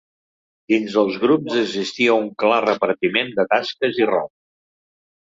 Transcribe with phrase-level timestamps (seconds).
[0.71, 4.39] Dins els grups existia un clar repartiment de tasques i rols.